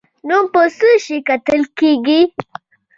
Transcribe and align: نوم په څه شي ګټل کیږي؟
نوم 0.27 0.45
په 0.53 0.61
څه 0.77 0.89
شي 1.05 1.17
ګټل 1.27 1.61
کیږي؟ 1.77 2.21